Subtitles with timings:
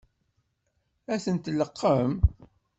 [1.13, 2.11] Ad ten-tleqqem?